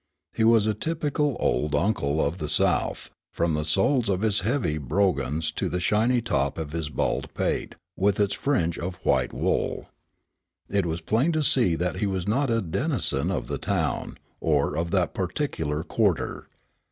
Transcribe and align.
He 0.35 0.43
was 0.43 0.65
a 0.65 0.73
typical 0.73 1.37
old 1.39 1.75
uncle 1.75 2.25
of 2.25 2.39
the 2.39 2.49
South, 2.49 3.11
from 3.31 3.53
the 3.53 3.63
soles 3.63 4.09
of 4.09 4.23
his 4.23 4.39
heavy 4.39 4.79
brogans 4.79 5.51
to 5.51 5.69
the 5.69 5.79
shiny 5.79 6.23
top 6.23 6.57
of 6.57 6.71
his 6.71 6.89
bald 6.89 7.31
pate, 7.35 7.75
with 7.95 8.19
its 8.19 8.33
fringe 8.33 8.79
of 8.79 8.95
white 9.05 9.31
wool. 9.31 9.89
It 10.67 10.87
was 10.87 11.01
plain 11.01 11.33
to 11.33 11.41
be 11.41 11.45
seen 11.45 11.77
that 11.77 11.97
he 11.97 12.07
was 12.07 12.27
not 12.27 12.49
a 12.49 12.63
denizen 12.63 13.29
of 13.29 13.45
the 13.45 13.59
town, 13.59 14.17
or 14.39 14.75
of 14.75 14.89
that 14.89 15.13
particular 15.13 15.83
quarter. 15.83 16.47